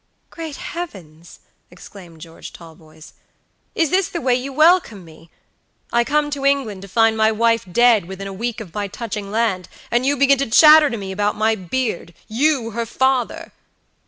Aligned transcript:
"Great 0.31 0.55
heavens!" 0.55 1.41
exclaimed 1.69 2.21
George 2.21 2.51
Talboys, 2.51 3.13
"is 3.75 3.91
this 3.91 4.09
the 4.09 4.19
way 4.19 4.33
you 4.33 4.51
welcome 4.51 5.05
me? 5.05 5.29
I 5.93 6.03
come 6.03 6.31
to 6.31 6.43
England 6.43 6.81
to 6.81 6.87
find 6.87 7.15
my 7.15 7.31
wife 7.31 7.65
dead 7.71 8.05
within 8.07 8.25
a 8.25 8.33
week 8.33 8.59
of 8.59 8.73
my 8.73 8.87
touching 8.87 9.29
land, 9.29 9.69
and 9.91 10.03
you 10.03 10.17
begin 10.17 10.39
to 10.39 10.49
chatter 10.49 10.89
to 10.89 10.97
me 10.97 11.11
about 11.11 11.35
my 11.35 11.55
beardyou, 11.55 12.71
her 12.73 12.87
father!" 12.87 13.51